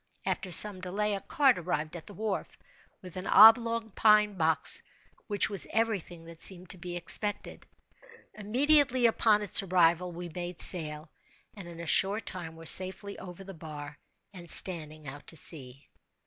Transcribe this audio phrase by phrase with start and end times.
[0.25, 2.57] After some delay, a cart arrived at the wharf,
[3.03, 4.81] with an oblong pine box,
[5.27, 7.67] which was every thing that seemed to be expected.
[8.33, 11.11] Immediately upon its arrival we made sail,
[11.53, 13.99] and in a short time were safely over the bar
[14.33, 15.87] and standing out to sea.